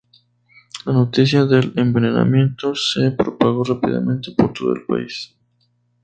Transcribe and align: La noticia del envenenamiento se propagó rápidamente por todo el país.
La 0.87 0.93
noticia 0.93 1.45
del 1.45 1.73
envenenamiento 1.77 2.73
se 2.73 3.11
propagó 3.11 3.63
rápidamente 3.63 4.31
por 4.31 4.51
todo 4.51 4.73
el 4.73 4.83
país. 4.87 5.35